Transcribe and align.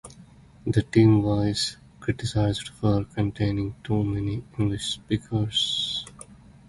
The 0.65 0.81
team 0.81 1.21
was 1.21 1.77
criticised 1.99 2.69
for 2.69 3.03
containing 3.03 3.75
too 3.83 4.03
many 4.03 4.43
English 4.57 4.93
speakers. 4.95 6.07